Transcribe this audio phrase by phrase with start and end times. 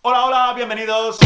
[0.00, 1.18] Hola, hola, bienvenidos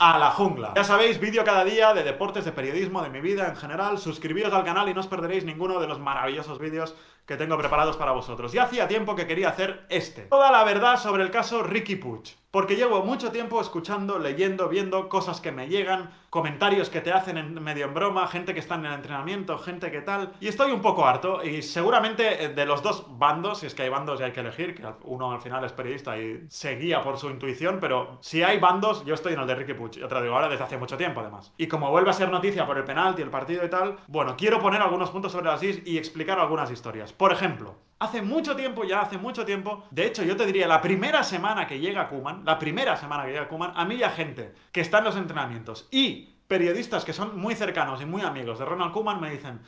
[0.00, 0.72] a la jungla.
[0.74, 3.98] Ya sabéis, vídeo cada día de deportes, de periodismo, de mi vida en general.
[3.98, 7.96] Suscribíos al canal y no os perderéis ninguno de los maravillosos vídeos que tengo preparados
[7.96, 8.50] para vosotros.
[8.52, 10.22] Ya hacía tiempo que quería hacer este.
[10.22, 12.30] Toda la verdad sobre el caso Ricky Puch.
[12.50, 17.38] Porque llevo mucho tiempo escuchando, leyendo, viendo cosas que me llegan, comentarios que te hacen
[17.38, 20.32] en medio en broma, gente que está en el entrenamiento, gente que tal.
[20.40, 21.44] Y estoy un poco harto.
[21.44, 24.40] Y seguramente eh, de los dos bandos, si es que hay bandos y hay que
[24.40, 28.42] elegir, que uno al final es periodista y se guía por su intuición, pero si
[28.42, 29.98] hay bandos, yo estoy en el de Ricky Puch.
[29.98, 31.52] Y otra digo ahora desde hace mucho tiempo además.
[31.56, 34.58] Y como vuelve a ser noticia por el penalti, el partido y tal, bueno, quiero
[34.58, 37.12] poner algunos puntos sobre las is y explicar algunas historias.
[37.12, 40.80] Por ejemplo, hace mucho tiempo, ya hace mucho tiempo, de hecho yo te diría, la
[40.80, 44.54] primera semana que llega Kuman, la primera semana que llega Kuman, a mí ya gente
[44.72, 48.64] que está en los entrenamientos y periodistas que son muy cercanos y muy amigos de
[48.64, 49.60] Ronald Kuman me dicen,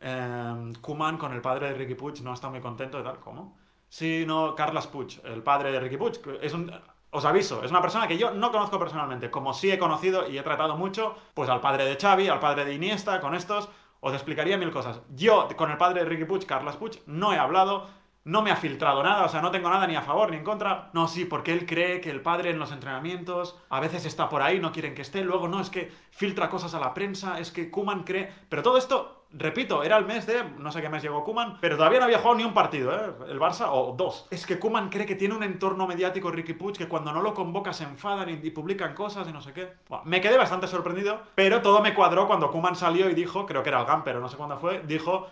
[0.00, 3.56] eh, Kuman con el padre de Ricky Puig no está muy contento de tal, ¿cómo?
[3.88, 6.72] Sí, no, Carlos Puig, el padre de Ricky Puig, es un...
[7.10, 10.36] Os aviso, es una persona que yo no conozco personalmente, como sí he conocido y
[10.36, 13.68] he tratado mucho, pues al padre de Xavi, al padre de Iniesta, con estos,
[14.04, 15.00] os explicaría mil cosas.
[15.14, 17.88] Yo, con el padre de Ricky Puig, Carlos Puig, no he hablado,
[18.24, 20.44] no me ha filtrado nada, o sea, no tengo nada ni a favor ni en
[20.44, 20.90] contra.
[20.92, 24.42] No, sí, porque él cree que el padre en los entrenamientos a veces está por
[24.42, 27.50] ahí, no quieren que esté, luego no, es que filtra cosas a la prensa, es
[27.50, 28.30] que Kuman cree...
[28.50, 30.44] Pero todo esto Repito, era el mes de.
[30.58, 33.12] No sé qué mes llegó Kuman, pero todavía no había jugado ni un partido, ¿eh?
[33.28, 34.26] El Barça, o dos.
[34.30, 37.34] Es que Kuman cree que tiene un entorno mediático Ricky Puig que cuando no lo
[37.34, 39.72] convoca se enfadan y, publican cosas y no sé qué.
[40.04, 43.70] me quedé bastante sorprendido, pero todo me cuadró cuando Kuman salió y dijo, creo que
[43.70, 45.26] era el pero no sé cuándo fue, dijo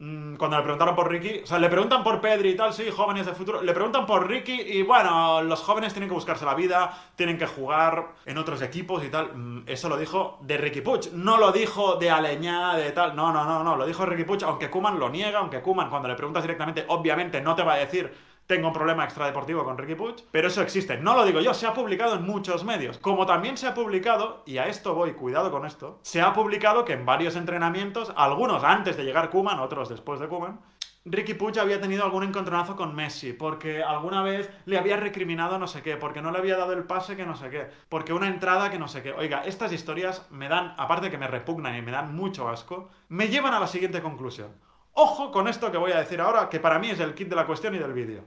[0.00, 2.88] Mm, cuando le preguntaron por Ricky, o sea, le preguntan por Pedri y tal, sí,
[2.88, 6.54] jóvenes de futuro, le preguntan por Ricky y bueno, los jóvenes tienen que buscarse la
[6.54, 9.32] vida, tienen que jugar en otros equipos y tal.
[9.34, 13.32] Mm, eso lo dijo de Ricky Puig, no lo dijo de Aleñá, de tal, no,
[13.32, 16.14] no, no, no, lo dijo Ricky Puig, aunque Kuman lo niega, aunque Kuman cuando le
[16.14, 18.14] preguntas directamente, obviamente no te va a decir
[18.48, 20.96] tengo un problema extradeportivo con Ricky Puig, pero eso existe.
[20.96, 22.96] No lo digo yo, se ha publicado en muchos medios.
[22.96, 26.86] Como también se ha publicado, y a esto voy, cuidado con esto, se ha publicado
[26.86, 30.60] que en varios entrenamientos, algunos antes de llegar Kuman, otros después de Kuman,
[31.04, 35.66] Ricky Puig había tenido algún encontronazo con Messi, porque alguna vez le había recriminado no
[35.66, 38.28] sé qué, porque no le había dado el pase que no sé qué, porque una
[38.28, 39.12] entrada que no sé qué.
[39.12, 43.28] Oiga, estas historias me dan, aparte que me repugnan y me dan mucho asco, me
[43.28, 44.52] llevan a la siguiente conclusión.
[45.00, 47.36] Ojo con esto que voy a decir ahora, que para mí es el kit de
[47.36, 48.24] la cuestión y del vídeo.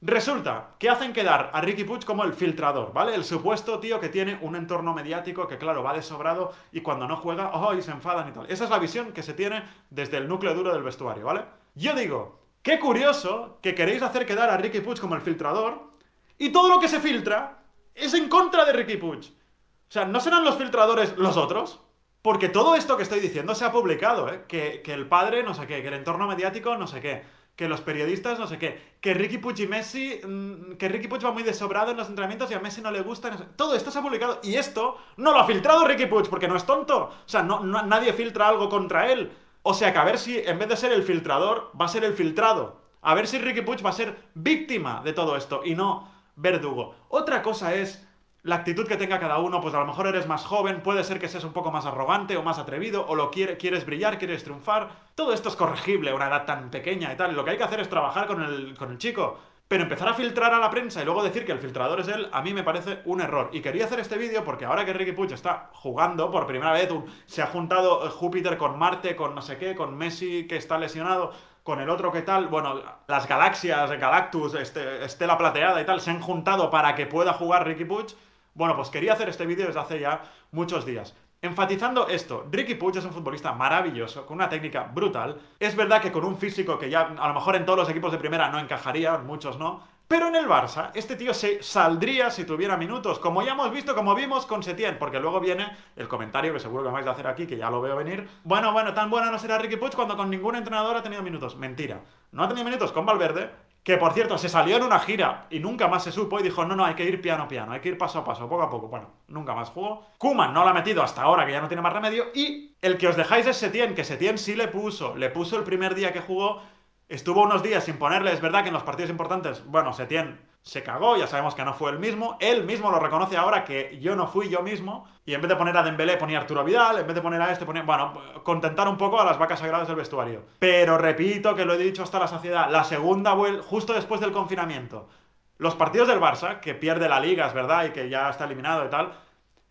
[0.00, 3.16] Resulta que hacen quedar a Ricky Puig como el filtrador, ¿vale?
[3.16, 7.08] El supuesto tío que tiene un entorno mediático que, claro, va de sobrado y cuando
[7.08, 7.74] no juega, ¡oh!
[7.74, 8.46] y se enfadan y tal.
[8.48, 11.44] Esa es la visión que se tiene desde el núcleo duro del vestuario, ¿vale?
[11.74, 15.90] Yo digo, qué curioso que queréis hacer quedar a Ricky Puig como el filtrador
[16.38, 17.58] y todo lo que se filtra
[17.92, 19.24] es en contra de Ricky Puig.
[19.24, 21.80] O sea, ¿no serán los filtradores los otros?
[22.22, 24.44] Porque todo esto que estoy diciendo se ha publicado, ¿eh?
[24.46, 27.68] Que, que el padre, no sé qué, que el entorno mediático, no sé qué que
[27.68, 31.32] los periodistas, no sé qué, que Ricky Puig y Messi, mm, que Ricky Puig va
[31.32, 33.36] muy desobrado en los entrenamientos y a Messi no le gusta.
[33.56, 36.54] Todo esto se ha publicado y esto no lo ha filtrado Ricky Puig porque no
[36.54, 36.96] es tonto.
[37.06, 39.32] O sea, no, nadie filtra algo contra él.
[39.64, 42.04] O sea que a ver si en vez de ser el filtrador, va a ser
[42.04, 42.80] el filtrado.
[43.02, 46.94] A ver si Ricky Puig va a ser víctima de todo esto y no verdugo.
[47.08, 48.07] Otra cosa es
[48.48, 51.18] la actitud que tenga cada uno, pues a lo mejor eres más joven, puede ser
[51.18, 54.88] que seas un poco más arrogante o más atrevido, o lo quieres brillar, quieres triunfar.
[55.14, 57.36] Todo esto es corregible a una edad tan pequeña y tal.
[57.36, 59.38] Lo que hay que hacer es trabajar con el, con el chico.
[59.68, 62.30] Pero empezar a filtrar a la prensa y luego decir que el filtrador es él,
[62.32, 63.50] a mí me parece un error.
[63.52, 66.88] Y quería hacer este vídeo porque ahora que Ricky Puig está jugando por primera vez,
[67.26, 70.78] se ha juntado eh, Júpiter con Marte, con no sé qué, con Messi que está
[70.78, 76.00] lesionado, con el otro que tal, bueno, las galaxias, Galactus, este, Estela Plateada y tal,
[76.00, 78.16] se han juntado para que pueda jugar Ricky Puig
[78.58, 80.20] bueno, pues quería hacer este vídeo desde hace ya
[80.50, 81.14] muchos días.
[81.40, 85.40] Enfatizando esto, Ricky Puig es un futbolista maravilloso, con una técnica brutal.
[85.60, 88.10] Es verdad que con un físico que ya a lo mejor en todos los equipos
[88.10, 89.84] de primera no encajaría, muchos no.
[90.08, 93.94] Pero en el Barça, este tío se saldría si tuviera minutos, como ya hemos visto,
[93.94, 97.28] como vimos con Setién, porque luego viene el comentario que seguro que vais a hacer
[97.28, 98.26] aquí, que ya lo veo venir.
[98.42, 101.56] Bueno, bueno, tan bueno no será Ricky Puig cuando con ningún entrenador ha tenido minutos.
[101.56, 102.00] Mentira.
[102.32, 103.50] No ha tenido minutos con Valverde,
[103.88, 106.62] que por cierto, se salió en una gira y nunca más se supo y dijo,
[106.62, 108.68] no, no, hay que ir piano piano, hay que ir paso a paso, poco a
[108.68, 108.88] poco.
[108.88, 110.04] Bueno, nunca más jugó.
[110.18, 112.26] Kuman no lo ha metido hasta ahora, que ya no tiene más remedio.
[112.34, 115.64] Y el que os dejáis es Setien, que Setien sí le puso, le puso el
[115.64, 116.60] primer día que jugó,
[117.08, 120.38] estuvo unos días sin ponerle, es verdad que en los partidos importantes, bueno, Setien
[120.68, 122.36] se cagó, ya sabemos que no fue el mismo.
[122.40, 125.06] Él mismo lo reconoce ahora que yo no fui yo mismo.
[125.24, 127.40] Y en vez de poner a Dembélé ponía a Arturo Vidal, en vez de poner
[127.40, 127.84] a este ponía...
[127.84, 128.12] Bueno,
[128.42, 130.44] contentar un poco a las vacas sagradas del vestuario.
[130.58, 134.30] Pero repito que lo he dicho hasta la saciedad, la segunda vuelta, justo después del
[134.30, 135.08] confinamiento.
[135.56, 138.84] Los partidos del Barça, que pierde la liga, es verdad, y que ya está eliminado
[138.84, 139.14] y tal.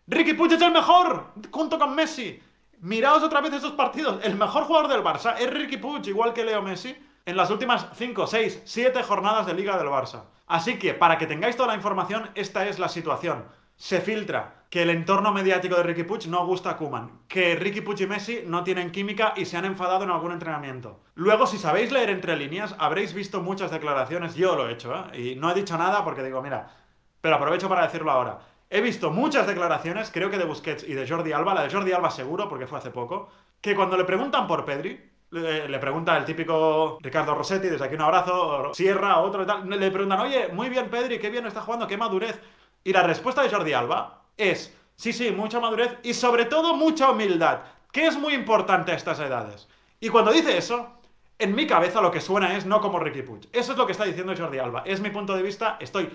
[0.07, 2.41] Ricky Puig es el mejor, junto con Messi.
[2.79, 4.19] Miraos otra vez esos partidos.
[4.23, 6.97] El mejor jugador del Barça es Ricky Puig, igual que Leo Messi.
[7.27, 10.23] En las últimas 5, 6, 7 jornadas de Liga del Barça.
[10.47, 13.43] Así que, para que tengáis toda la información, esta es la situación.
[13.75, 17.81] Se filtra que el entorno mediático de Ricky Puig no gusta a Kuman, que Ricky
[17.81, 21.01] Puig y Messi no tienen química y se han enfadado en algún entrenamiento.
[21.15, 25.33] Luego, si sabéis leer entre líneas, habréis visto muchas declaraciones, yo lo he hecho, ¿eh?
[25.33, 26.71] y no he dicho nada porque digo, mira,
[27.19, 28.39] pero aprovecho para decirlo ahora.
[28.69, 31.91] He visto muchas declaraciones, creo que de Busquets y de Jordi Alba, la de Jordi
[31.91, 33.29] Alba seguro, porque fue hace poco,
[33.59, 38.01] que cuando le preguntan por Pedri, le, pregunta el típico Ricardo Rossetti, desde aquí un
[38.01, 41.87] abrazo, Sierra, otro y tal, le preguntan, oye, muy bien Pedri, qué bien está jugando,
[41.87, 42.39] qué madurez.
[42.83, 47.11] Y la respuesta de Jordi Alba es, sí, sí, mucha madurez y sobre todo mucha
[47.11, 47.59] humildad,
[47.91, 49.67] que es muy importante a estas edades.
[49.99, 50.97] Y cuando dice eso,
[51.39, 53.49] en mi cabeza lo que suena es no como Ricky Puig.
[53.51, 54.83] Eso es lo que está diciendo Jordi Alba.
[54.85, 56.09] Es mi punto de vista, estoy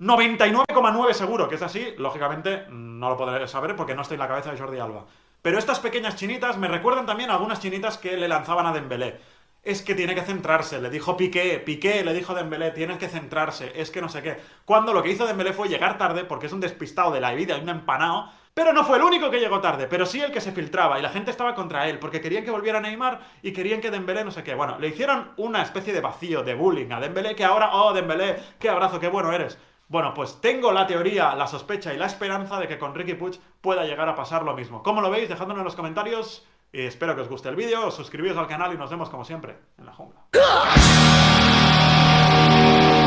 [0.00, 1.94] 99,9 seguro que es así.
[1.98, 5.04] Lógicamente, no lo podré saber porque no estoy en la cabeza de Jordi Alba.
[5.42, 9.20] Pero estas pequeñas chinitas me recuerdan también a algunas chinitas que le lanzaban a Dembélé.
[9.62, 13.72] Es que tiene que centrarse, le dijo Piqué, Piqué le dijo Dembélé, tiene que centrarse,
[13.74, 14.36] es que no sé qué.
[14.64, 17.58] Cuando lo que hizo Dembélé fue llegar tarde porque es un despistado de la vida
[17.58, 20.40] y un empanado, pero no fue el único que llegó tarde, pero sí el que
[20.40, 23.52] se filtraba y la gente estaba contra él porque querían que volviera a Neymar y
[23.52, 24.54] querían que Dembélé no sé qué.
[24.54, 28.36] Bueno, le hicieron una especie de vacío, de bullying a Dembélé que ahora, oh Dembélé,
[28.58, 29.58] qué abrazo, qué bueno eres.
[29.88, 33.40] Bueno, pues tengo la teoría, la sospecha y la esperanza de que con Ricky Puig
[33.62, 34.82] pueda llegar a pasar lo mismo.
[34.82, 35.30] ¿Cómo lo veis?
[35.30, 36.46] Dejadmelo en los comentarios.
[36.70, 39.56] Y espero que os guste el vídeo, suscribíos al canal y nos vemos como siempre
[39.78, 40.20] en la jungla.